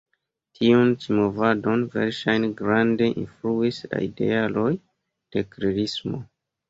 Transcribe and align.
Tiun 0.59 0.93
ĉi 1.03 1.17
movadon 1.17 1.83
verŝajne 1.95 2.49
grande 2.61 3.09
influis 3.25 3.83
la 3.93 4.01
idealoj 4.09 4.69
de 5.37 5.45
Klerismo. 5.53 6.23